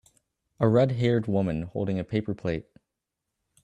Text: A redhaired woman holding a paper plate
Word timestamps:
A 0.59 0.67
redhaired 0.67 1.27
woman 1.27 1.61
holding 1.61 1.99
a 1.99 2.03
paper 2.03 2.33
plate 2.33 2.65